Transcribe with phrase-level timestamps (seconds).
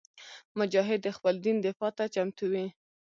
[0.59, 2.65] مجاهد د خپل دین دفاع ته چمتو وي.